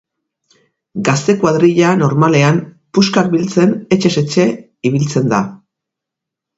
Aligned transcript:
Gazte 1.09 1.35
kuadrilla 1.43 1.91
normalean 1.99 2.59
puskak 2.99 3.31
biltzen 3.37 3.79
etxez 3.99 4.15
etxe 4.27 4.51
ibiltzen 4.93 5.33
da. 5.37 5.45